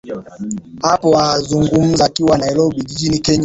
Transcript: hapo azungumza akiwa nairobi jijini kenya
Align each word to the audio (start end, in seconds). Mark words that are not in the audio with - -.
hapo 0.81 1.09
azungumza 1.19 2.05
akiwa 2.05 2.37
nairobi 2.37 2.81
jijini 2.83 3.19
kenya 3.19 3.39